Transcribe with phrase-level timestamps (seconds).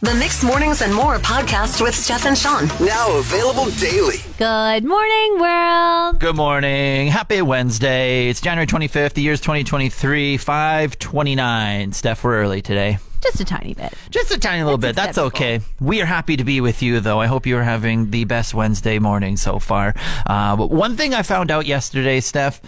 [0.00, 2.68] The Mixed Mornings and More podcast with Steph and Sean.
[2.86, 4.18] Now available daily.
[4.38, 6.20] Good morning, world.
[6.20, 7.08] Good morning.
[7.08, 8.28] Happy Wednesday.
[8.28, 9.14] It's January 25th.
[9.14, 11.92] The year's 2023, 529.
[11.92, 12.98] Steph, we're early today.
[13.20, 13.92] Just a tiny bit.
[14.10, 14.94] Just a tiny little bit.
[14.94, 15.62] That's okay.
[15.80, 17.20] We are happy to be with you, though.
[17.20, 19.96] I hope you are having the best Wednesday morning so far.
[20.24, 22.62] Uh, but one thing I found out yesterday, Steph,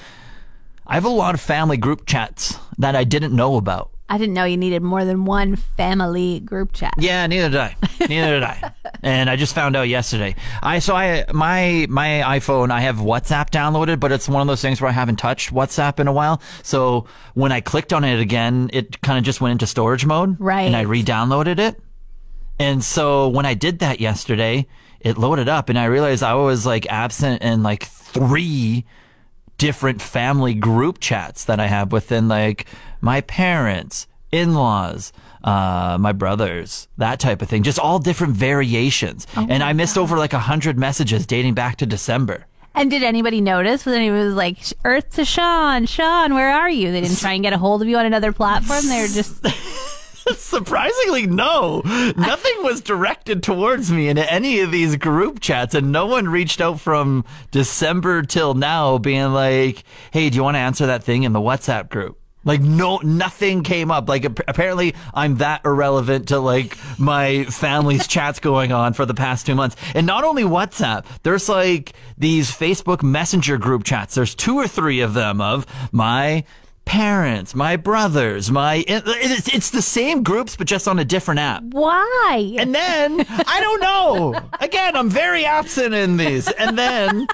[0.85, 3.93] I have a lot of family group chats that I didn't know about.
[4.11, 6.95] I didn't know you needed more than one family group chat.
[6.99, 7.77] Yeah, neither did I.
[8.09, 8.73] Neither did I.
[9.03, 10.35] And I just found out yesterday.
[10.63, 14.61] I so I my my iPhone I have WhatsApp downloaded, but it's one of those
[14.61, 16.43] things where I haven't touched WhatsApp in a while.
[16.63, 20.39] So when I clicked on it again, it kind of just went into storage mode.
[20.39, 20.63] Right.
[20.63, 21.81] And I re-downloaded it.
[22.59, 24.67] And so when I did that yesterday,
[25.01, 28.85] it loaded up and I realized I was like absent in like three
[29.61, 32.65] different family group chats that I have within like
[33.03, 35.13] my parents, in-laws,
[35.45, 37.63] uh, my brothers, that type of thing.
[37.63, 39.27] Just all different variations.
[39.37, 42.47] and I missed over like a hundred messages dating back to December.
[42.75, 43.85] And did anybody notice?
[43.85, 46.91] Was anybody was like, Earth to Sean, Sean, where are you?
[46.91, 48.87] They didn't try and get a hold of you on another platform.
[48.89, 49.45] They were just
[50.37, 51.83] Surprisingly, no.
[51.85, 56.61] Nothing was directed towards me in any of these group chats, and no one reached
[56.61, 61.23] out from December till now being like, hey, do you want to answer that thing
[61.23, 62.21] in the WhatsApp group?
[62.45, 64.09] Like no, nothing came up.
[64.09, 69.47] Like apparently, I'm that irrelevant to like my family's chats going on for the past
[69.47, 69.77] two months.
[69.95, 74.15] And not only WhatsApp, there's like these Facebook Messenger group chats.
[74.15, 76.45] There's two or three of them of my
[76.91, 81.63] parents, my brothers, my it's, it's the same groups, but just on a different app.
[81.71, 82.57] why?
[82.59, 84.41] And then I don't know.
[84.59, 86.49] Again, I'm very absent in these.
[86.51, 87.29] And then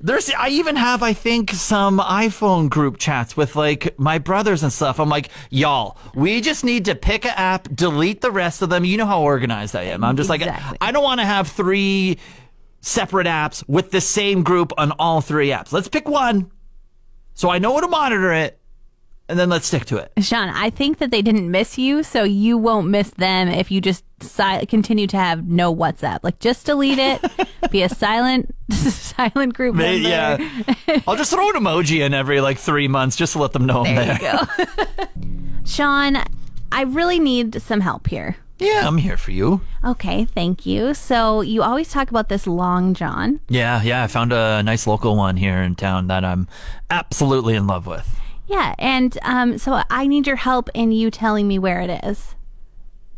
[0.00, 4.72] there's I even have I think some iPhone group chats with like my brothers and
[4.72, 4.98] stuff.
[4.98, 8.82] I'm like, y'all, we just need to pick an app, delete the rest of them.
[8.86, 10.04] You know how organized I am.
[10.04, 10.70] I'm just Exactly.
[10.70, 12.16] like I don't want to have three
[12.80, 15.70] separate apps with the same group on all three apps.
[15.70, 16.50] Let's pick one.
[17.34, 18.58] So I know how to monitor it.
[19.32, 20.12] And then let's stick to it.
[20.22, 23.80] Sean, I think that they didn't miss you, so you won't miss them if you
[23.80, 26.18] just si- continue to have no WhatsApp.
[26.22, 27.24] Like, just delete it,
[27.70, 30.06] be a silent, silent group member.
[30.06, 30.36] Yeah.
[31.08, 33.86] I'll just throw an emoji in every like three months just to let them know
[33.86, 34.38] I'm There there.
[34.58, 34.66] you
[34.98, 35.04] go.
[35.64, 36.18] Sean,
[36.70, 38.36] I really need some help here.
[38.58, 39.62] Yeah, I'm here for you.
[39.82, 40.92] Okay, thank you.
[40.92, 43.40] So you always talk about this long john.
[43.48, 44.04] Yeah, yeah.
[44.04, 46.48] I found a nice local one here in town that I'm
[46.90, 48.06] absolutely in love with.
[48.46, 52.34] Yeah, and um, so I need your help in you telling me where it is.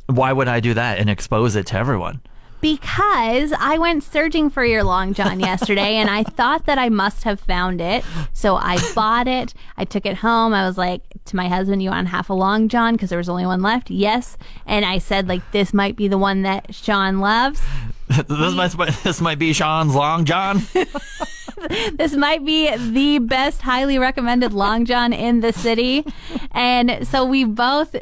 [0.07, 2.21] Why would I do that and expose it to everyone?
[2.65, 7.25] Because I went searching for your long john yesterday and I thought that I must
[7.25, 8.03] have found it.
[8.33, 9.53] So I bought it.
[9.77, 10.55] I took it home.
[10.55, 12.95] I was like to my husband, You want half a long john?
[12.95, 13.91] Because there was only one left.
[13.91, 14.39] Yes.
[14.65, 17.61] And I said, like, this might be the one that Sean loves.
[18.09, 20.63] this might this might be Sean's long John.
[21.97, 26.05] this might be the best highly recommended long john in the city
[26.51, 27.97] and so we both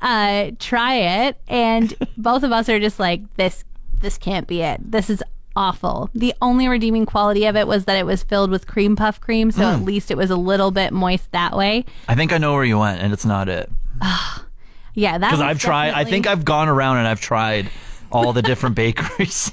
[0.00, 3.64] uh try it and both of us are just like this
[4.02, 5.22] this can't be it this is
[5.54, 9.20] awful the only redeeming quality of it was that it was filled with cream puff
[9.20, 9.84] cream so at hmm.
[9.84, 12.78] least it was a little bit moist that way I think I know where you
[12.78, 13.70] went, and it's not it.
[14.94, 15.92] yeah that Because I've tried.
[15.92, 17.70] I think I've gone around and I've tried
[18.10, 19.50] all the different bakeries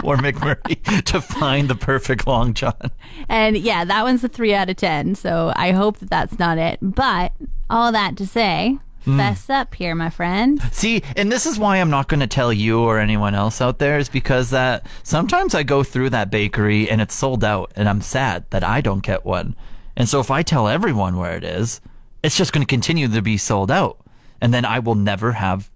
[0.00, 2.90] Fort McMurray to find the perfect long John.
[3.28, 6.58] and yeah that one's a three out of ten so i hope that that's not
[6.58, 7.32] it but
[7.68, 9.16] all that to say Mm.
[9.16, 12.52] fess up here my friend See, and this is why I'm not going to tell
[12.52, 16.90] you or anyone else out there is because that sometimes I go through that bakery
[16.90, 19.56] and it's sold out and I'm sad that I don't get one.
[19.96, 21.80] And so if I tell everyone where it is,
[22.22, 23.98] it's just going to continue to be sold out.
[24.40, 25.69] And then I will never have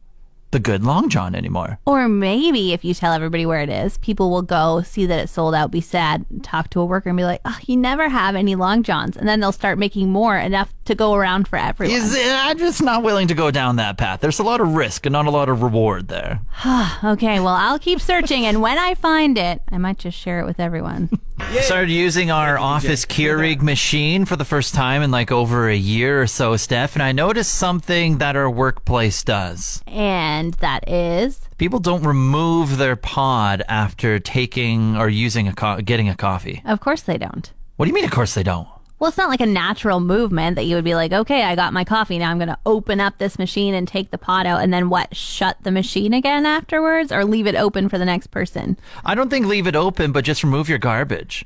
[0.55, 1.81] the good Long John anymore.
[1.85, 5.33] Or maybe if you tell everybody where it is, people will go see that it's
[5.33, 8.37] sold out, be sad, talk to a worker and be like, oh, you never have
[8.37, 9.17] any long johns.
[9.17, 11.97] And then they'll start making more, enough to go around for everyone.
[11.97, 14.21] Is I'm just not willing to go down that path.
[14.21, 16.41] There's a lot of risk and not a lot of reward there.
[17.05, 18.47] okay, well, I'll keep searching.
[18.47, 21.11] And when I find it, I might just share it with everyone.
[21.63, 26.23] Started using our office Keurig machine for the first time in like over a year
[26.23, 29.83] or so, Steph, and I noticed something that our workplace does.
[29.87, 36.09] and that is People don't remove their pod after taking or using a co- getting
[36.09, 36.63] a coffee.
[36.65, 37.53] Of course they don't.
[37.77, 38.05] What do you mean?
[38.05, 38.69] Of course they don't.
[39.05, 41.75] Well, it's not like a natural movement that you would be like, okay, I got
[41.75, 42.17] my coffee.
[42.17, 44.89] Now I'm going to open up this machine and take the pot out and then
[44.89, 45.15] what?
[45.15, 48.79] Shut the machine again afterwards or leave it open for the next person?
[49.05, 51.45] I don't think leave it open, but just remove your garbage.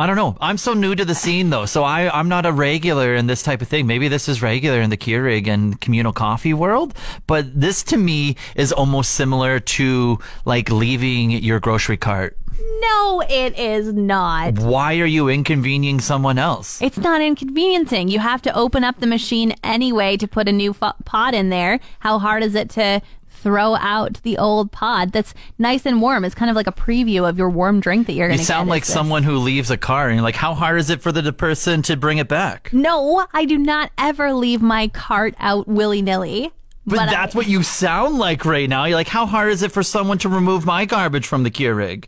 [0.00, 0.36] I don't know.
[0.40, 3.42] I'm so new to the scene though, so I I'm not a regular in this
[3.42, 3.88] type of thing.
[3.88, 6.94] Maybe this is regular in the Keurig and communal coffee world,
[7.26, 12.38] but this to me is almost similar to like leaving your grocery cart.
[12.80, 14.58] No, it is not.
[14.58, 16.80] Why are you inconveniencing someone else?
[16.80, 18.08] It's not inconveniencing.
[18.08, 21.50] You have to open up the machine anyway to put a new fo- pod in
[21.50, 21.80] there.
[22.00, 23.00] How hard is it to
[23.38, 26.24] throw out the old pod that's nice and warm?
[26.24, 28.46] It's kind of like a preview of your warm drink that you're going to You
[28.46, 31.12] sound like someone who leaves a car and you're like, how hard is it for
[31.12, 32.72] the person to bring it back?
[32.72, 36.52] No, I do not ever leave my cart out willy nilly.
[36.86, 38.86] But, that's what you sound like right now.
[38.86, 42.06] You're like, how hard is it for someone to remove my garbage from the Keurig?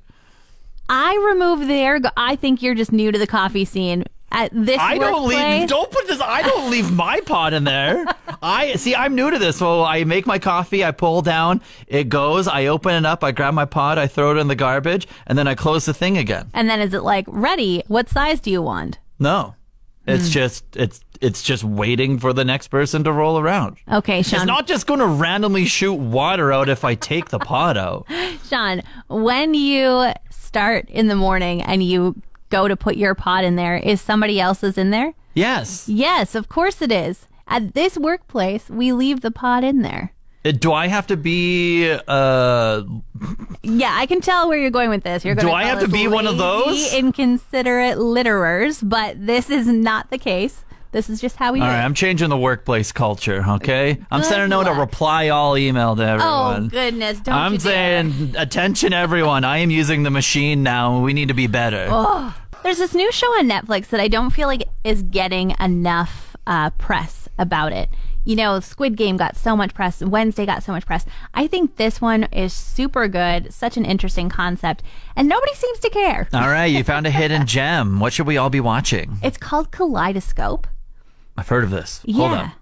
[0.88, 2.00] I remove their.
[2.16, 4.04] I think you're just new to the coffee scene.
[4.32, 5.68] At this I don't leave.
[5.68, 6.20] Don't put this.
[6.20, 8.04] I don't leave my pot in there.
[8.42, 8.94] I see.
[8.94, 9.56] I'm new to this.
[9.56, 10.84] So I make my coffee.
[10.84, 11.60] I pull down.
[11.88, 12.46] It goes.
[12.46, 13.24] I open it up.
[13.24, 13.98] I grab my pot.
[13.98, 16.48] I throw it in the garbage, and then I close the thing again.
[16.54, 17.82] And then is it like ready?
[17.88, 18.98] What size do you want?
[19.18, 19.56] No,
[20.06, 20.30] it's Hmm.
[20.32, 23.76] just it's it's just waiting for the next person to roll around.
[23.92, 24.38] Okay, Sean.
[24.40, 28.06] It's not just going to randomly shoot water out if I take the pot out.
[28.48, 32.14] Sean, when you start in the morning and you
[32.50, 35.14] go to put your pot in there, is somebody else's in there?
[35.34, 35.88] Yes.
[35.88, 37.26] Yes, of course it is.
[37.48, 40.12] At this workplace, we leave the pot in there.
[40.44, 42.82] Uh, Do I have to be uh
[43.62, 45.24] Yeah, I can tell where you're going with this.
[45.24, 46.92] You're going Do I have to be one of those?
[46.94, 48.80] inconsiderate litterers?
[48.88, 50.64] But this is not the case.
[50.92, 51.84] This is just how we All right.
[51.84, 53.98] I'm changing the workplace culture, okay?
[54.10, 54.78] I'm Good sending out a luck.
[54.80, 56.64] reply all email to everyone.
[56.64, 57.20] Oh goodness!
[57.20, 58.02] Don't I'm you dare.
[58.10, 61.00] saying, attention everyone, I am using the machine now.
[61.00, 61.86] We need to be better.
[61.90, 62.34] Oh.
[62.62, 66.70] There's this new show on Netflix that I don't feel like is getting enough uh,
[66.70, 67.88] press about it.
[68.24, 71.06] You know, Squid Game got so much press, Wednesday got so much press.
[71.32, 74.82] I think this one is super good, such an interesting concept,
[75.16, 76.28] and nobody seems to care.
[76.34, 77.98] All right, you found a hidden gem.
[77.98, 79.18] What should we all be watching?
[79.22, 80.66] It's called Kaleidoscope.
[81.40, 82.00] I've heard of this.
[82.04, 82.16] Yeah.
[82.16, 82.52] Hold on.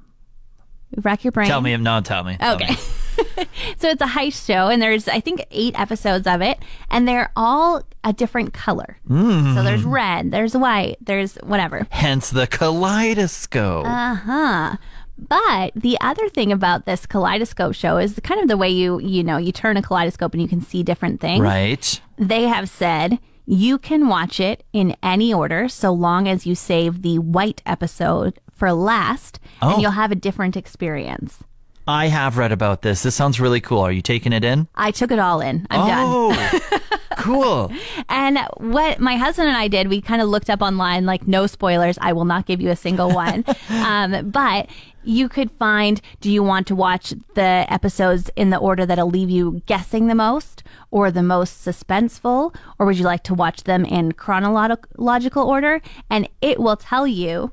[0.99, 1.49] Rack your brain.
[1.49, 1.73] Tell me.
[1.75, 2.37] if not tell me.
[2.39, 2.69] Tell Okay.
[2.71, 2.77] me.
[3.77, 6.59] so it's a heist show, and there's I think eight episodes of it,
[6.91, 8.97] and they're all a different color.
[9.07, 9.55] Hmm.
[9.55, 11.87] So there's red, there's white, there's whatever.
[11.91, 13.85] Hence the kaleidoscope.
[13.87, 14.77] Uh huh.
[15.19, 19.23] But the other thing about this kaleidoscope show is kind of the way you you
[19.25, 21.43] know you turn a kaleidoscope and you can see different things.
[21.43, 22.01] right.
[22.17, 27.03] They have said you can watch it in any order so long as you save
[27.03, 29.73] the white episode for last, Oh.
[29.75, 31.39] and you'll have a different experience.
[31.87, 33.03] I have read about this.
[33.03, 33.81] This sounds really cool.
[33.81, 34.69] Are you taking it in?
[34.75, 35.67] I took it all in.
[35.71, 36.05] I'm done.
[36.07, 36.79] oh,
[37.17, 37.73] cool.
[38.11, 41.47] And what my husband and I did, we kind of looked up online, like no
[41.47, 41.97] spoilers.
[42.03, 43.43] I will not give you a single one.
[43.71, 44.69] um, but
[45.03, 49.31] you could find, do you want to watch the episodes in the order that'll leave
[49.31, 52.55] you guessing the most or the most suspenseful?
[52.79, 55.81] Or would you like to watch them in chronological order?
[56.11, 57.53] And it will tell you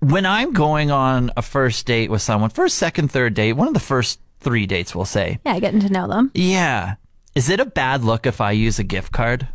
[0.00, 3.74] When I'm going on a first date with someone, first, second, third date, one of
[3.74, 5.38] the first three dates, we'll say.
[5.44, 6.30] yeah, getting to know them.
[6.34, 6.96] Yeah.
[7.34, 9.48] Is it a bad look if I use a gift card?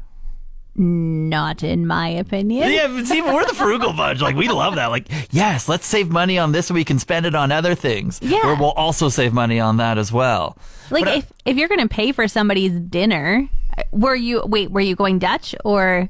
[0.75, 2.71] Not in my opinion.
[2.71, 4.21] Yeah, but see, we're the frugal bunch.
[4.21, 4.88] Like, we love that.
[4.88, 8.19] Like, yes, let's save money on this so we can spend it on other things.
[8.21, 8.39] Yeah.
[8.45, 10.57] Or we'll also save money on that as well.
[10.89, 13.50] Like But, uh, if if you're gonna pay for somebody's dinner,
[13.91, 14.71] were you wait?
[14.71, 16.10] Were you going Dutch or?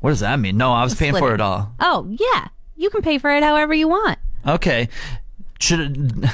[0.00, 0.56] What does that mean?
[0.56, 1.72] No, I was paying for it all.
[1.78, 2.48] Oh yeah,
[2.82, 4.18] you can pay for it however you want.
[4.46, 4.88] Okay.
[5.60, 6.28] Should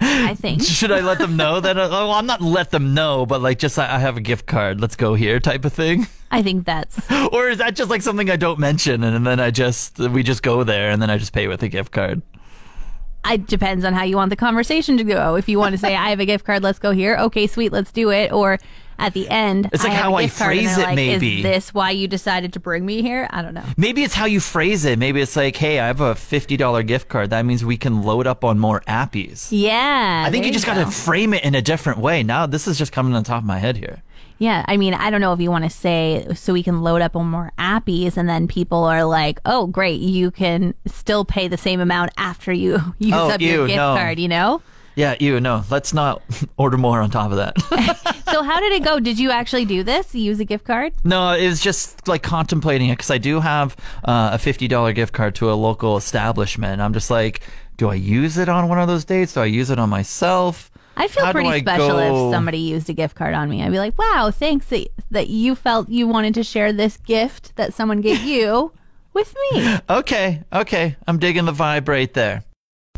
[0.00, 0.62] I think.
[0.64, 1.76] Should I let them know that?
[1.76, 4.46] Uh, well, I'm not let them know, but like just I I have a gift
[4.46, 4.80] card.
[4.80, 6.06] Let's go here, type of thing.
[6.30, 6.98] I think that's
[7.32, 10.42] Or is that just like something I don't mention, and then I just we just
[10.42, 12.22] go there, and then I just pay with a gift card?
[13.26, 15.36] It depends on how you want the conversation to go.
[15.36, 17.16] If you want to say I have a gift card, let's go here.
[17.16, 18.32] Okay, sweet, let's do it.
[18.32, 18.58] Or
[18.96, 21.38] at the end, It's like I how I gift card, and phrase it, like, maybe.
[21.38, 23.26] Is this why you decided to bring me here?
[23.30, 23.64] I don't know.
[23.76, 25.00] Maybe it's how you phrase it.
[25.00, 27.30] Maybe it's like, hey, I have a fifty dollar gift card.
[27.30, 29.48] That means we can load up on more appies.
[29.50, 32.22] Yeah, I think you just got to frame it in a different way.
[32.22, 34.03] Now this is just coming on top of my head here.
[34.38, 37.02] Yeah, I mean, I don't know if you want to say so we can load
[37.02, 41.46] up on more appies, and then people are like, "Oh, great, you can still pay
[41.48, 43.94] the same amount after you use Oh, up your gift no.
[43.94, 44.60] card." You know.
[44.96, 45.64] Yeah, you no.
[45.70, 46.22] Let's not
[46.56, 48.10] order more on top of that.
[48.34, 48.98] So how did it go?
[48.98, 50.12] Did you actually do this?
[50.12, 50.92] Use a gift card?
[51.04, 54.92] no, it was just like contemplating it because I do have uh, a fifty dollar
[54.92, 56.82] gift card to a local establishment.
[56.82, 57.42] I'm just like,
[57.76, 59.34] do I use it on one of those dates?
[59.34, 60.68] Do I use it on myself?
[60.96, 63.62] I feel How pretty I special go- if somebody used a gift card on me.
[63.62, 67.54] I'd be like, "Wow, thanks that, that you felt you wanted to share this gift
[67.56, 68.72] that someone gave you
[69.12, 72.42] with me." Okay, okay, I'm digging the vibe right there.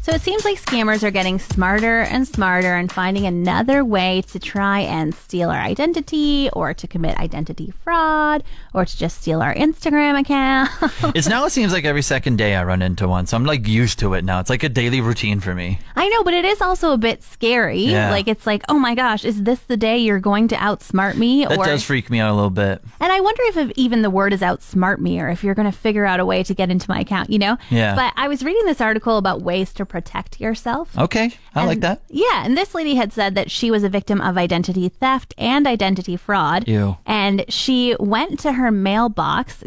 [0.07, 4.39] So it seems like scammers are getting smarter and smarter and finding another way to
[4.39, 9.53] try and steal our identity or to commit identity fraud or to just steal our
[9.53, 10.71] Instagram account.
[11.17, 13.67] It's now it seems like every second day I run into one, so I'm like
[13.67, 14.39] used to it now.
[14.39, 15.81] It's like a daily routine for me.
[15.97, 17.81] I know, but it is also a bit scary.
[17.81, 18.11] Yeah.
[18.11, 21.47] Like it's like, "Oh my gosh, is this the day you're going to outsmart me?"
[21.47, 22.83] That or does freak me out a little bit.
[23.01, 25.71] And I wonder if, if even the word is outsmart me or if you're going
[25.71, 27.57] to figure out a way to get into my account, you know?
[27.71, 27.95] Yeah.
[27.95, 30.97] But I was reading this article about ways to protect yourself.
[30.99, 32.03] Okay, I like that.
[32.11, 35.67] Yeah, and this lady had said that she was a victim of identity theft and
[35.67, 36.69] identity fraud.
[36.69, 36.99] Ew.
[37.07, 39.65] And she went to her mailbox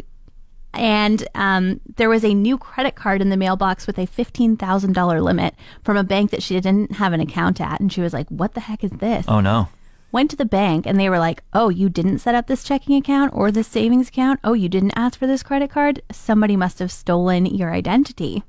[0.72, 5.56] and um, there was a new credit card in the mailbox with a $15,000 limit
[5.82, 7.80] from a bank that she didn't have an account at.
[7.80, 9.24] And she was like, what the heck is this?
[9.26, 9.66] Oh no.
[10.12, 12.94] went to the bank and they were like, "Oh, you didn't set up this checking
[12.96, 14.38] account or this savings account?
[14.44, 16.02] Oh, you didn't ask for this credit card?
[16.12, 18.44] Somebody must have stolen your identity."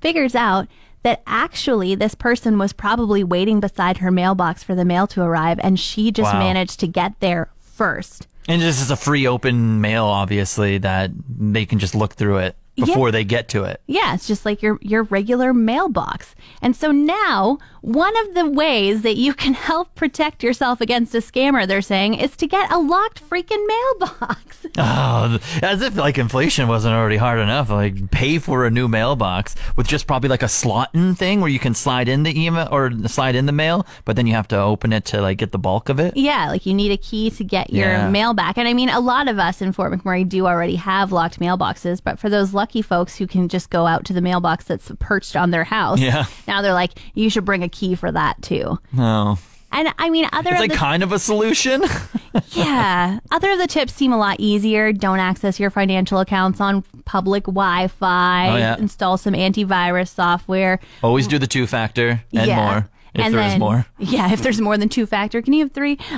[0.00, 0.68] Figures out
[1.02, 5.58] that actually this person was probably waiting beside her mailbox for the mail to arrive
[5.62, 6.38] and she just Wow.
[6.40, 8.26] managed to get there first.
[8.48, 12.56] And this is a free open mail, obviously, that they can just look through it
[12.86, 13.80] before they get to it.
[13.86, 16.34] Yeah, it's just like your your regular mailbox.
[16.62, 21.18] And so now, one of the ways that you can help protect yourself against a
[21.18, 24.44] scammer, they're saying, is to get a locked freaking mailbox.
[24.80, 27.70] Oh, as if like inflation wasn't already hard enough.
[27.70, 31.50] Like pay for a new mailbox with just probably like a slot in thing where
[31.50, 34.46] you can slide in the email or slide in the mail, but then you have
[34.48, 36.16] to open it to like get the bulk of it.
[36.16, 38.08] Yeah, like you need a key to get your Yeah.
[38.10, 38.56] mail back.
[38.58, 42.00] And I mean, a lot of us in Fort McMurray do already have locked mailboxes,
[42.02, 45.36] but for those lucky folks who can just go out to the mailbox that's perched
[45.36, 46.26] on their house, Yeah.
[46.46, 48.78] now they're like, you should bring a key for that too.
[48.92, 49.38] No.
[49.70, 51.82] And I mean, other It's like the kind of a solution.
[52.52, 54.92] yeah, other of the tips seem a lot easier.
[54.92, 58.48] Don't access your financial accounts on public Wi-Fi.
[58.50, 58.76] Oh, yeah.
[58.78, 60.80] Install some antivirus software.
[61.02, 62.70] Always do the two factor and Yeah.
[62.70, 63.86] more if And there is then- more.
[63.98, 65.98] Yeah, if there's more than two factor, can you have three?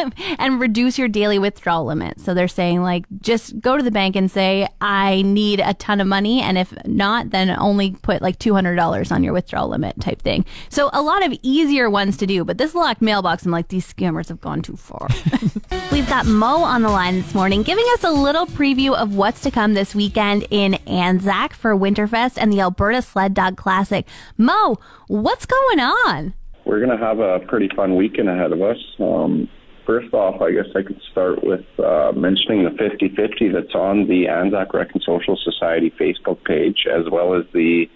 [0.00, 2.20] Um, and reduce your daily withdrawal limit.
[2.20, 6.00] So they're saying like just go to the bank and say I need a ton
[6.00, 9.68] of money, and if not, then only put like two hundred dollars on your withdrawal
[9.68, 10.44] limit type thing.
[10.68, 12.44] So a lot of easier ones to do.
[12.44, 15.08] But this locked mailbox, I'm like these scammers have gone too far.
[15.92, 19.40] We've got Mo on the line this morning, giving us a little preview of what's
[19.42, 24.06] to come this weekend in Anzac for Winterfest and the Alberta Sled Dog Classic.
[24.38, 26.34] Mo, what's going on?
[26.70, 28.78] We're going to have a pretty fun weekend ahead of us.
[29.00, 29.48] Um,
[29.84, 34.06] first off, I guess I could start with uh, mentioning the 50 50 that's on
[34.06, 37.90] the Anzac Rec and Social Society Facebook page, as well as the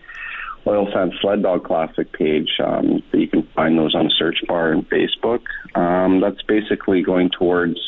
[0.66, 2.50] Oil Sands Sled Dog Classic page.
[2.58, 5.42] Um, you can find those on the search bar in Facebook.
[5.76, 7.78] Um, that's basically going towards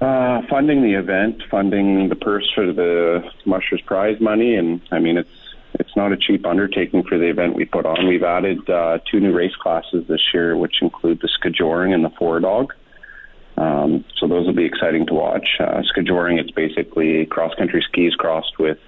[0.00, 5.18] uh, funding the event, funding the purse for the Mushers Prize money, and I mean
[5.18, 5.45] it's
[5.78, 8.06] it's not a cheap undertaking for the event we put on.
[8.06, 12.10] We've added uh, two new race classes this year, which include the Skijoring and the
[12.18, 12.72] Four Dog.
[13.56, 15.48] Um, so those will be exciting to watch.
[15.58, 18.78] Uh, Skijoring, it's basically cross country skis crossed with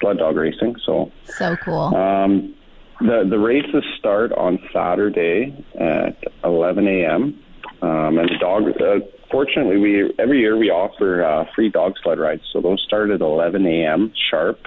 [0.00, 0.76] sled dog racing.
[0.84, 1.94] So So cool.
[1.94, 2.54] um,
[3.00, 7.40] the the races start on Saturday at 11 a.m.
[7.82, 8.62] Um, and the dog.
[8.80, 12.42] Uh, fortunately, we every year we offer uh, free dog sled rides.
[12.52, 14.12] So those start at 11 a.m.
[14.30, 14.66] sharp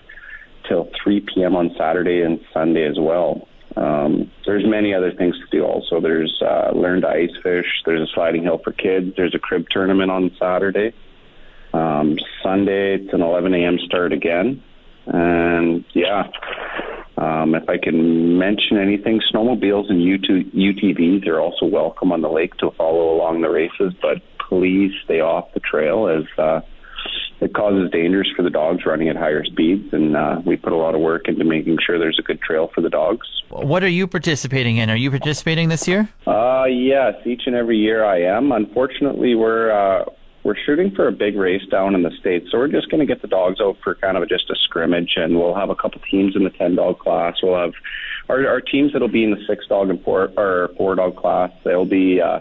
[0.68, 1.56] till 3 p.m.
[1.56, 3.48] on Saturday and Sunday as well.
[3.76, 5.64] Um, there's many other things to do.
[5.64, 7.68] Also, there's uh, learn to ice fish.
[7.86, 9.14] There's a sliding hill for kids.
[9.16, 10.94] There's a crib tournament on Saturday.
[11.74, 13.78] Um, Sunday it's an 11 a.m.
[13.86, 14.64] start again,
[15.06, 16.24] and yeah,
[17.18, 22.56] Um, if I can mention anything, snowmobiles and UTVs are also welcome on the lake
[22.58, 26.62] to follow along the races, but please stay off the trail as uh,
[27.40, 30.76] it causes dangers for the dogs running at higher speeds, and uh, we put a
[30.76, 33.28] lot of work into making sure there's a good trail for the dogs.
[33.50, 34.90] What are you participating in?
[34.90, 36.10] Are you participating this year?
[36.26, 38.52] Uh, yes, each and every year I am.
[38.52, 40.06] Unfortunately, we're uh,
[40.44, 43.06] we're shooting for a big race down in the states, so we're just going to
[43.06, 46.02] get the dogs out for kind of just a scrimmage, and we'll have a couple
[46.10, 47.36] teams in the ten dog class.
[47.44, 47.74] We'll have
[48.30, 51.52] our, our teams that'll be in the six dog and four or four dog class.
[51.64, 52.40] They'll be uh,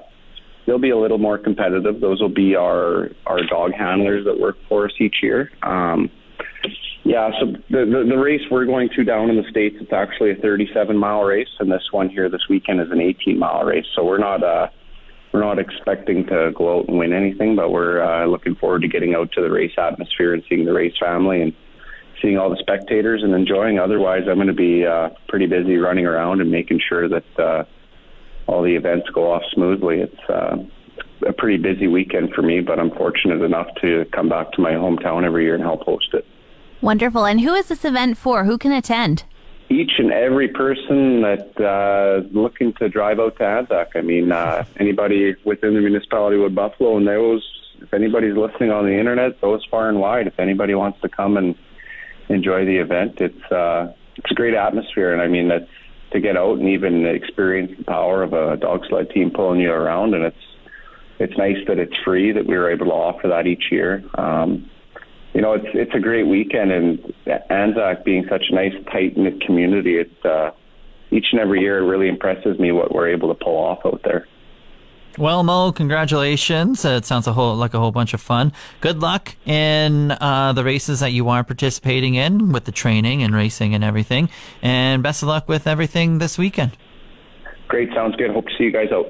[0.67, 2.01] they'll be a little more competitive.
[2.01, 5.51] Those will be our our dog handlers that work for us each year.
[5.63, 6.11] Um,
[7.05, 10.33] yeah, so the, the the race we're going to down in the states, it's actually
[10.33, 13.87] a 37 mile race, and this one here this weekend is an 18 mile race.
[13.95, 14.69] So we're not uh
[15.33, 18.89] we're not expecting to go out and win anything, but we're uh, looking forward to
[18.89, 21.53] getting out to the race atmosphere and seeing the race family and
[22.23, 23.79] seeing all the spectators and enjoying.
[23.79, 27.65] Otherwise, I'm going to be uh, pretty busy running around and making sure that uh,
[28.47, 30.01] all the events go off smoothly.
[30.01, 30.57] It's uh,
[31.27, 34.73] a pretty busy weekend for me, but I'm fortunate enough to come back to my
[34.73, 36.27] hometown every year and help host it.
[36.81, 37.25] Wonderful.
[37.25, 38.45] And who is this event for?
[38.45, 39.25] Who can attend?
[39.69, 43.97] Each and every person that uh, looking to drive out to Anzac.
[43.97, 47.45] I mean, uh, anybody within the municipality of Buffalo, and those,
[47.81, 50.27] if anybody's listening on the internet, those far and wide.
[50.27, 51.57] If anybody wants to come and
[52.29, 55.69] enjoy the event, it's uh, it's a great atmosphere, and I mean that's
[56.13, 59.73] to get out and even experience the power of a dog sled team pulling you
[59.73, 60.15] around.
[60.15, 60.37] And it's
[61.19, 64.05] it's nice that it's free that we were able to offer that each year.
[64.17, 64.71] Um,
[65.35, 67.15] you know, it's it's a great weekend, and
[67.51, 70.51] Anzac being such a nice tight knit community, it uh,
[71.11, 74.01] each and every year it really impresses me what we're able to pull off out
[74.05, 74.27] there.
[75.19, 76.85] Well, Mo, congratulations.
[76.85, 78.53] Uh, it sounds a whole like a whole bunch of fun.
[78.81, 83.35] Good luck in uh, the races that you are participating in with the training and
[83.35, 84.29] racing and everything.
[84.61, 86.77] And best of luck with everything this weekend.
[87.69, 87.89] Great.
[87.95, 88.31] Sounds good.
[88.31, 89.07] Hope to see you guys out.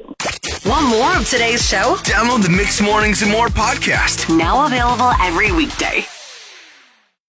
[0.64, 1.96] Want more of today's show?
[2.04, 4.34] Download the Mixed Mornings and More podcast.
[4.36, 6.06] Now available every weekday.